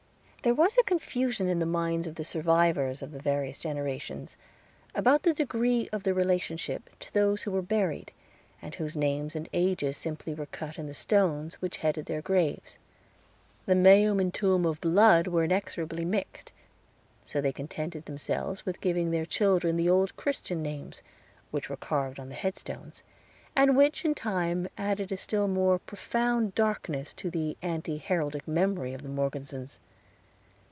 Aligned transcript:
There 0.43 0.55
was 0.55 0.75
a 0.75 0.81
confusion 0.81 1.47
in 1.47 1.59
the 1.59 1.67
minds 1.67 2.07
of 2.07 2.15
the 2.15 2.23
survivors 2.23 3.03
of 3.03 3.11
the 3.11 3.19
various 3.19 3.59
generations 3.59 4.37
about 4.95 5.21
the 5.21 5.35
degree 5.35 5.87
of 5.93 6.01
their 6.01 6.15
relationship 6.15 6.89
to 7.01 7.13
those 7.13 7.43
who 7.43 7.51
were 7.51 7.61
buried, 7.61 8.11
and 8.59 8.73
whose 8.73 8.97
names 8.97 9.35
and 9.35 9.47
ages 9.53 9.97
simply 9.97 10.33
were 10.33 10.47
cut 10.47 10.79
in 10.79 10.87
the 10.87 10.95
stones 10.95 11.61
which 11.61 11.77
headed 11.85 12.07
their 12.07 12.23
graves. 12.23 12.79
The 13.67 13.75
meum 13.75 14.19
and 14.19 14.33
tuum 14.33 14.65
of 14.65 14.81
blood 14.81 15.27
were 15.27 15.43
inextricably 15.43 16.05
mixed; 16.05 16.51
so 17.23 17.39
they 17.39 17.53
contented 17.53 18.05
themselves 18.05 18.65
with 18.65 18.81
giving 18.81 19.11
their 19.11 19.27
children 19.27 19.77
the 19.77 19.91
old 19.91 20.15
Christian 20.15 20.63
names 20.63 21.03
which 21.51 21.69
were 21.69 21.77
carved 21.77 22.19
on 22.19 22.29
the 22.29 22.33
headstones, 22.33 23.03
and 23.55 23.77
which, 23.77 24.03
in 24.03 24.15
time, 24.15 24.67
added 24.75 25.11
a 25.11 25.17
still 25.17 25.47
more 25.47 25.77
profound 25.77 26.55
darkness 26.55 27.13
to 27.13 27.29
the 27.29 27.57
anti 27.61 27.99
heraldic 27.99 28.47
memory 28.47 28.95
of 28.95 29.03
the 29.03 29.07
Morgesons. 29.07 29.77